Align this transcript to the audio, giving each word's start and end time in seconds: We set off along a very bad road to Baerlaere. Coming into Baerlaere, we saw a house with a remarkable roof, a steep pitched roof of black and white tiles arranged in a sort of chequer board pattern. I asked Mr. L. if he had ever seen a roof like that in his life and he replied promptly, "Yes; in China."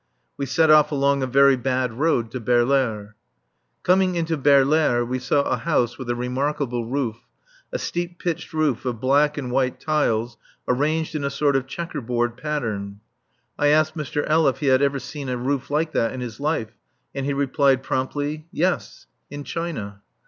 We 0.35 0.47
set 0.47 0.71
off 0.71 0.91
along 0.91 1.21
a 1.21 1.27
very 1.27 1.55
bad 1.55 1.93
road 1.93 2.31
to 2.31 2.39
Baerlaere. 2.39 3.13
Coming 3.83 4.15
into 4.15 4.35
Baerlaere, 4.35 5.05
we 5.05 5.19
saw 5.19 5.43
a 5.43 5.57
house 5.57 5.99
with 5.99 6.09
a 6.09 6.15
remarkable 6.15 6.87
roof, 6.87 7.17
a 7.71 7.77
steep 7.77 8.17
pitched 8.17 8.51
roof 8.51 8.83
of 8.83 8.99
black 8.99 9.37
and 9.37 9.51
white 9.51 9.79
tiles 9.79 10.37
arranged 10.67 11.13
in 11.13 11.23
a 11.23 11.29
sort 11.29 11.55
of 11.55 11.67
chequer 11.67 12.01
board 12.01 12.35
pattern. 12.35 12.99
I 13.59 13.67
asked 13.67 13.95
Mr. 13.95 14.23
L. 14.25 14.47
if 14.47 14.57
he 14.57 14.69
had 14.69 14.81
ever 14.81 14.97
seen 14.97 15.29
a 15.29 15.37
roof 15.37 15.69
like 15.69 15.91
that 15.91 16.13
in 16.13 16.19
his 16.19 16.39
life 16.39 16.71
and 17.13 17.23
he 17.27 17.33
replied 17.33 17.83
promptly, 17.83 18.47
"Yes; 18.51 19.05
in 19.29 19.43
China." 19.43 20.01